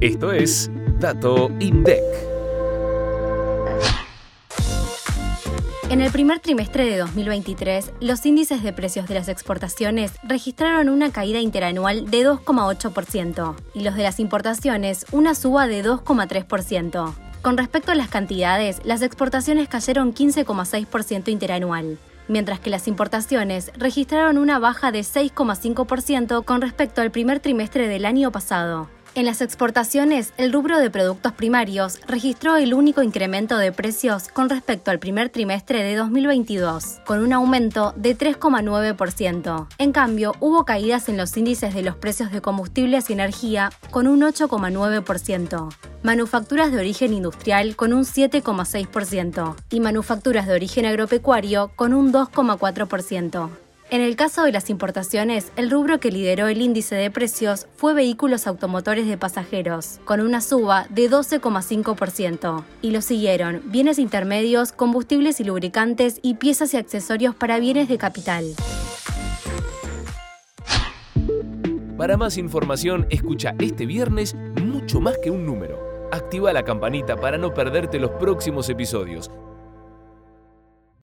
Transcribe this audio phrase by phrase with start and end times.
[0.00, 2.00] Esto es Dato INDEC.
[5.90, 11.10] En el primer trimestre de 2023, los índices de precios de las exportaciones registraron una
[11.10, 17.14] caída interanual de 2,8% y los de las importaciones una suba de 2,3%.
[17.42, 24.38] Con respecto a las cantidades, las exportaciones cayeron 15,6% interanual, mientras que las importaciones registraron
[24.38, 28.88] una baja de 6,5% con respecto al primer trimestre del año pasado.
[29.18, 34.48] En las exportaciones, el rubro de productos primarios registró el único incremento de precios con
[34.48, 39.66] respecto al primer trimestre de 2022, con un aumento de 3,9%.
[39.78, 44.06] En cambio, hubo caídas en los índices de los precios de combustibles y energía con
[44.06, 51.92] un 8,9%, manufacturas de origen industrial con un 7,6% y manufacturas de origen agropecuario con
[51.92, 53.50] un 2,4%.
[53.90, 57.94] En el caso de las importaciones, el rubro que lideró el índice de precios fue
[57.94, 65.40] vehículos automotores de pasajeros, con una suba de 12,5%, y lo siguieron bienes intermedios, combustibles
[65.40, 68.44] y lubricantes y piezas y accesorios para bienes de capital.
[71.96, 75.80] Para más información, escucha este viernes mucho más que un número.
[76.12, 79.30] Activa la campanita para no perderte los próximos episodios